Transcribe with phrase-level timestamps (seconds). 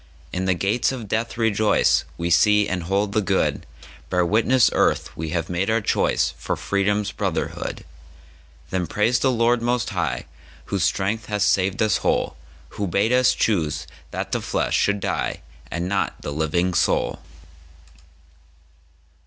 [0.33, 2.05] In the Gates of Death rejoice!
[2.17, 7.85] We see and hold the good—Bear witness, Earth, we have made our choiceFor Freedom's brotherhood.
[8.71, 12.35] Then praise the Lord Most HighWhose Strength hath saved us whole,
[12.69, 15.41] Who bade us choose that the Flesh should dieAnd
[15.81, 17.19] not the living Soul!